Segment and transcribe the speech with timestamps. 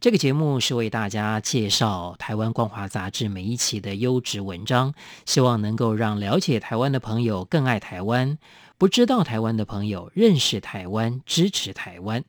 [0.00, 4.94] 这个节目是为大家介绍台湾光华杂志每一期的优质文章，
[5.26, 8.38] 希望能够让了解台湾的朋友更爱台湾，
[8.78, 12.24] 不知道台湾的朋友认识台湾，支持台湾。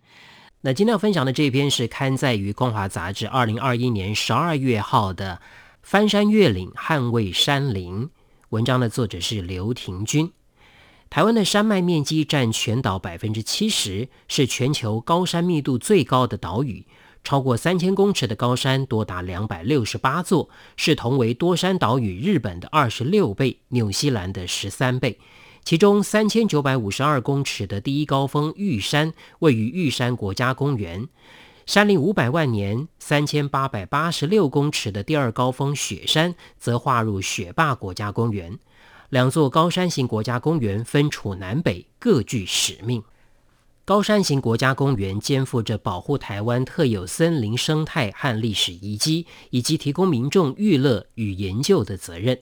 [0.59, 5.39] 那今天要分享的这篇是刊载于光华杂志二零二一年十二月号的
[5.81, 8.03] 《翻山越岭捍卫山林》，
[8.49, 10.33] 文章的作者是刘亭均。
[11.09, 16.85] 台湾的山脉面积占全岛百分之七十，是全球高山密度最高的岛屿。
[17.23, 25.20] 超过三千公尺的高山多达两百六十八座，是同为多山岛屿日本的二十六倍，纽西兰的十三倍。
[25.63, 31.08] 其中三千九百五十二公尺的第一高峰玉山位于玉山国家公园，
[31.67, 38.58] 山龄五百万年；三千八百八十六公尺的第二高峰雪山则划入雪霸国家公园。
[39.09, 43.03] 两座高山型国家公园分处南北，各具使命。
[43.92, 52.39] 高山型国家公园肩负着保护台湾特有森林生态和历史遗迹，以及提供民众娱乐与研究的责任。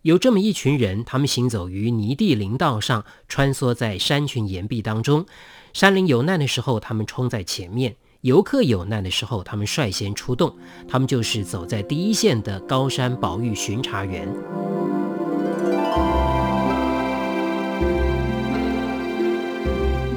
[0.00, 5.26] 有这么一群人，他们行走于泥地林道上，穿梭在山群岩壁当中。
[5.74, 10.56] 山林有难的时候，他们冲在前面；游客有难的时候，他们率先出动。
[10.88, 14.26] 他们就是走在第一线的高山保育巡查员。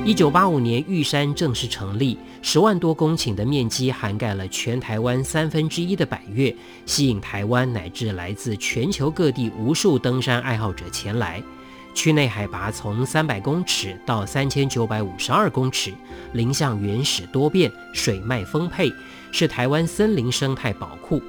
[0.06, 6.54] 一九八五年，玉山正式成立，十万多公顷的面积涵盖了全台湾三分之一的百岳，
[6.86, 11.42] 吸引台湾乃至来自全球各地无数登山爱好者前来。
[11.96, 15.94] 区内海拔从三百公尺到三千九百五十二公尺，
[16.34, 18.92] 林相原始多变，水脉丰沛，
[19.32, 21.22] 是台湾森林生态宝库。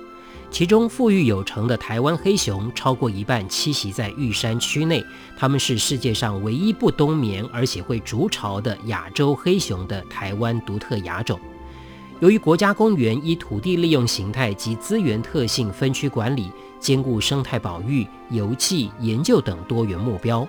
[0.54, 5.04] 其中富裕有成的台湾黑熊超过一半栖息在玉山区内，
[5.36, 11.40] 它们是世界上唯一不冬眠而且会筑巢的亚洲黑熊的台湾独特亚种。
[12.20, 16.48] 由于国家公园依土地利用形态及资源特性分区管理，
[16.78, 20.46] 兼顾生态保育、游憩、研究等多元目标。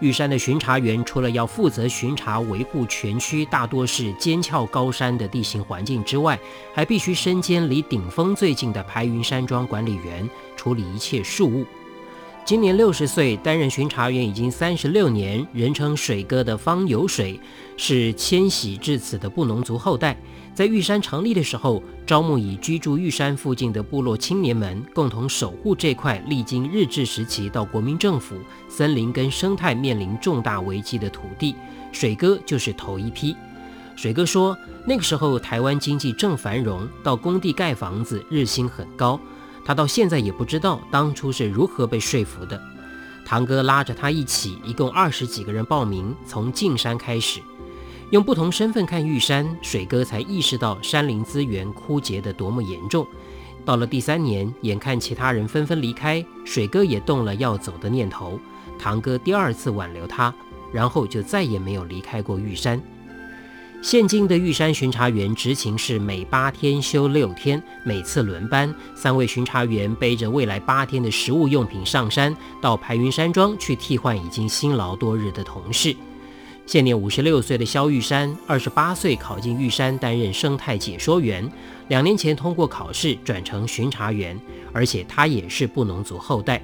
[0.00, 6.38] 玉山的巡查员除了要负责巡查维护全区大多是尖峭高山的地形环境之外，
[6.72, 11.66] 还必须身兼离顶峰最近的排云山庄管理员，处理一切事务。
[12.44, 17.38] 今年六十岁，担任巡查员已经三十六年，人称“水哥”的方有水，
[17.76, 20.16] 是迁徙至此的布农族后代。
[20.58, 28.34] 在玉山成立的时候，招募以居住玉山附近的部落青年们，共同守护这块历经日治时期到国民政府，
[28.68, 31.54] 森林跟生态面临重大危机的土地。
[31.92, 33.36] 水哥就是头一批。
[33.94, 39.20] 水哥说，那个时候台湾经济正繁荣，到工地盖房子日薪很高。
[39.64, 42.60] 他到现在也不知道当初是如何被说服的。
[43.24, 47.40] 堂哥拉着他一起，一共二十几个人报名，从进山开始。
[48.10, 53.06] 用不同身份看玉山，水哥才意识到山林资源枯竭得多么严重。
[53.66, 58.40] 到了第三年，眼看其他人纷纷离开，水哥也动了要走的念头。
[58.78, 60.34] 堂哥第二次挽留他，
[60.72, 62.80] 然后就再也没有离开过玉山。
[63.82, 75.94] 现今的玉山巡查员执勤是每八天休六天，每次轮班，三位巡查员背着未来八天的食物用品上山，到排云山庄去替换已经辛劳多日的同事。
[76.68, 81.50] 现年五十六岁的肖玉山，二十八岁考进玉山担任生态解说员，
[81.88, 84.38] 两年前通过考试转成巡查员，
[84.70, 86.62] 而且他也是布农族后代。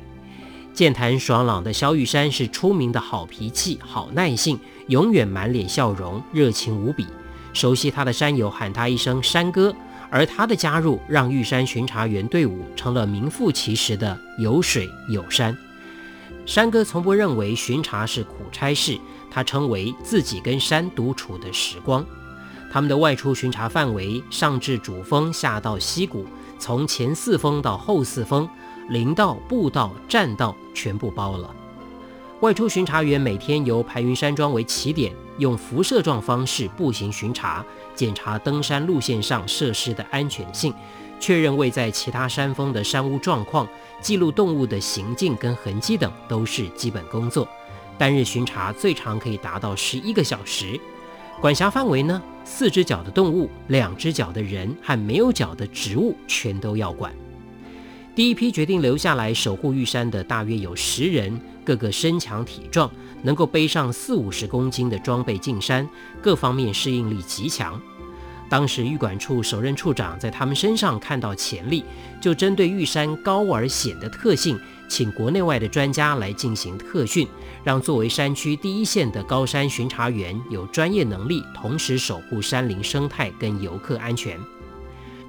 [0.74, 7.06] 健谈爽朗的肖玉山是出名的好脾气、好耐性，永远满脸笑容，热情无比。
[7.54, 9.74] 熟悉他的山友喊他一声“山哥”，
[10.12, 15.56] 而他的加入让玉山巡查员队伍成了名副其实的有水有山。
[16.44, 18.98] 山哥从不认为巡查是苦差事。
[19.34, 22.06] 他称为自己跟山独处的时光。
[22.70, 26.24] 他们的外出巡查范围上至主峰，下到溪谷，
[26.56, 28.48] 从前四峰到后四峰，
[28.90, 31.52] 林道、步道、栈道全部包了。
[32.42, 37.64] 外出巡查员每天由排云山庄为起点，用辐射状方式步行巡查，
[37.96, 40.72] 检查登山路线上设施的安全性，
[41.18, 43.66] 确认位在其他山峰的山屋状况，
[44.00, 47.48] 记录动物的行径跟痕迹等，都是基本工作。
[47.98, 50.78] 单日巡查最长可以达到十一个小时，
[51.40, 57.12] 管辖范围呢，四只脚的动物、两只脚的人和没有脚的植物全都要管。
[58.14, 62.90] 第一批决定留下来守护玉山的大约有十人，个个身强体壮，
[63.22, 65.88] 能够背上四五十公斤的装备进山，
[66.22, 67.80] 各方面适应力极强。
[68.48, 71.84] 当时玉管处首任处长在他们身上看到潜力，
[72.20, 74.58] 就针对玉山高而险的特性，
[74.88, 77.26] 请国内外的专家来进行特训，
[77.64, 84.38] 让作为山区第一线的高山巡查员有专业能力，同时守护山林生态跟游客安全。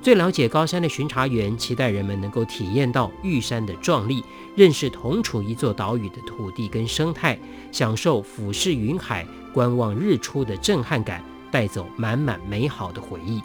[0.01, 4.23] 最了解高山的巡查员，期待人们能够体验到玉山的壮丽，
[4.55, 7.39] 认识同处一座岛屿的土地跟生态，
[7.71, 11.23] 享受俯视云海、观望日出的震撼感，
[11.55, 13.41] 带走满满美好的回忆。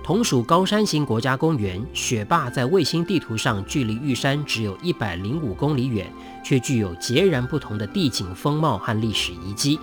[0.00, 6.08] 同属高山型国家公园，雪霸在卫星地图上距离玉山只有一百零五公里远，
[6.44, 9.76] 却具有截然不同的地景风貌和历史遗迹。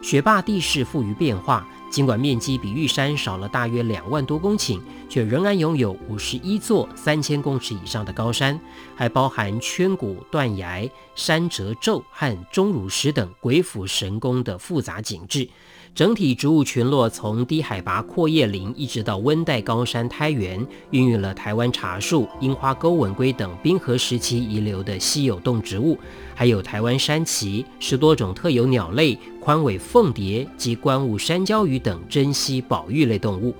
[0.00, 1.66] 雪霸地势富于变化。
[1.88, 8.60] 尽管面积比玉山少了大约两万多公顷，却仍然拥有五十一座三千公尺以上的高山，
[8.96, 15.48] 还包含圈谷、断崖、山褶皱和钟乳石等鬼斧神工的复杂景致。
[15.96, 20.60] 整体植物群落从低海拔阔叶林一直到温带高山苔原，
[20.90, 25.98] 孕育了台湾茶树、樱花钩吻鲑等冰河时期遗留的稀有动植物，
[26.34, 33.54] 还有台湾山崎、十多种特有鸟类、宽尾凤蝶及观雾山椒鱼等珍稀保育类动物。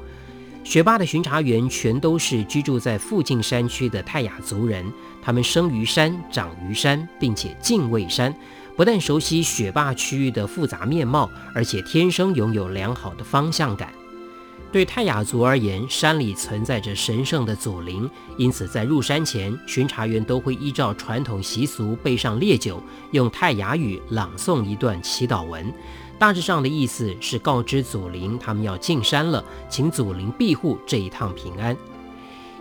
[0.62, 4.84] 学霸的巡查员全都是居住在附近山区的泰雅族人，
[5.22, 8.34] 他们生于山，长于山，并且敬畏山。
[8.76, 13.92] 不但熟悉雪霸区域的复杂面貌，而且天生拥有良好的方向感。
[14.70, 22.82] 对泰雅族而言，山里存在着神圣的祖灵，因此在入山前，巡查员都会依照传统习俗备上烈酒，
[23.12, 25.72] 用泰雅语朗诵一段祈祷文。
[26.18, 31.74] 大致上的意思是告知祖灵他们要进山了，请祖灵庇护这一趟平安。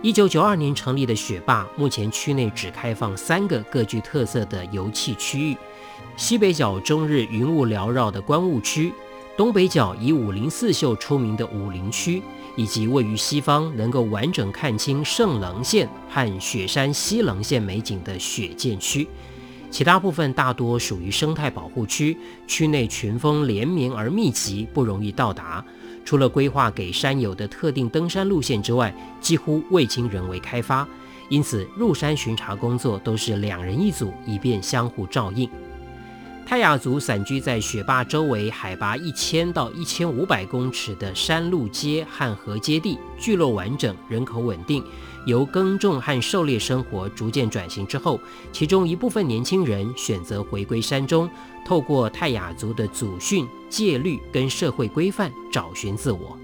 [0.00, 5.56] 一九九二年成立的雪霸，目前区内只开放三个各具特色的游憩区域。
[6.16, 8.92] 西北角终日云雾缭绕的观雾区，
[9.36, 12.22] 东北角以武陵四秀出名的武陵区，
[12.56, 19.06] 以及位于西方能够完整看清圣棱线和雪山西棱线美景的雪见区。
[19.70, 22.16] 其他部分大多属于生态保护区，
[22.46, 25.62] 区内群峰连绵而密集，不容易到达。
[26.04, 30.88] 除了规划给山友的特定登山路线之外，几乎未经人为开发，
[31.28, 35.50] 因此入山巡查工作都是两人一组，以便相互照应。
[36.48, 44.82] 泰雅族散居在雪霸周围海拔一千到一千五百公尺的山路街和河阶地，聚落完整，人口稳定。
[45.26, 48.20] 由耕种和狩猎生活逐渐转型之后，
[48.52, 51.28] 其中一部分年轻人选择回归山中，
[51.64, 56.38] 透过泰雅族的祖训、戒律跟社会规范找寻自我。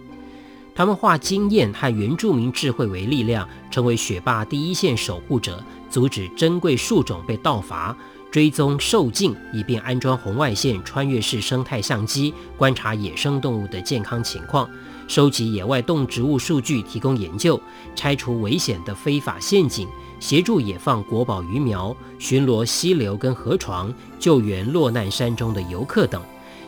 [0.74, 7.96] 他们化经验和原住民智慧为力量，成为雪霸第一线守护者，阻止珍贵树种被盗伐。
[8.32, 14.66] 追踪兽径，以便安装红外线穿越式生态相机，观察野生动物的健康情况，
[15.06, 17.60] 收集野外动植物数据，提供研究，
[17.94, 19.86] 拆除危险的非法陷阱，
[20.18, 26.22] 协助野放国宝鱼苗，巡逻溪流跟河床，救援落难山中的游客等。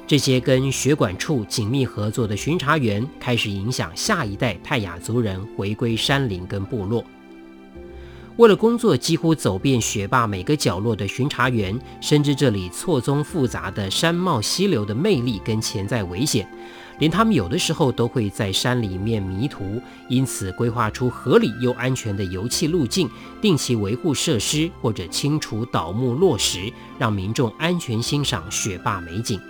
[0.06, 7.02] 这些跟学管处紧密合作的巡查员，开始影响下一代泰雅族人回归山林跟部落。
[8.36, 16.44] 为了工作，几乎走遍雪霸每个角落的巡查员，深知这里错综复杂的山貌溪流的魅力跟潜在危险，
[16.98, 23.08] 连他们有的时候都会在山里面迷途，因此规划出合理又安全的游憩路径，
[23.40, 29.40] 定期维护设施或者清除倒木落石，让民众安全欣赏雪霸美景。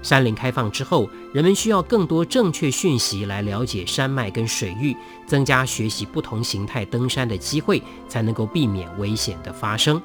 [0.00, 10.00] 山林开放之后，人们需要更多正确讯息来了解山脉跟水域，增加学习不同形态登山的机会，才能够避免危险的发生。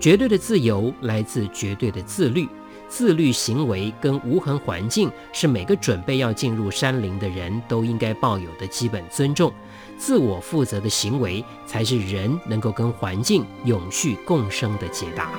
[0.00, 2.48] 绝对的自由来自绝对的自律，
[2.88, 9.52] 自律行为跟无痕环境是每个准备要进入山林的人都应该抱有的基本尊重。
[9.98, 15.30] 自我负责的行为，才是人能够跟环境永续共生的解答。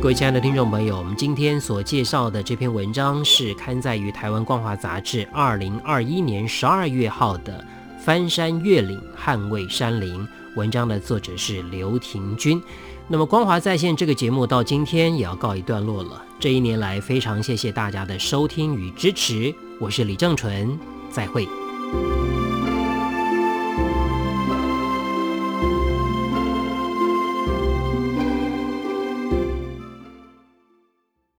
[0.00, 7.62] 各位亲爱的听众朋友，我们今天所介绍的这篇文章是刊载于台湾光华杂志二零二一年十二月号的
[8.02, 10.18] 《翻山越岭捍卫山林》。
[10.56, 12.60] 文章的作者是刘亭均。
[13.08, 16.24] 那么，光华在线这个节目到今天也要告一段落了。
[16.38, 19.54] 这一年来，非常谢谢大家的收听与支持。
[19.78, 20.78] 我是李正淳，
[21.10, 21.46] 再会。